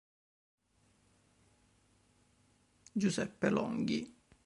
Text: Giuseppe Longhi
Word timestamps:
Giuseppe 2.95 3.49
Longhi 3.51 3.99